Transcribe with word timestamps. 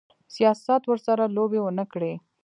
سیاست 0.35 0.81
ورسره 0.87 1.25
لوبې 1.35 1.59
ونه 1.63 1.85
کړي. 1.91 2.13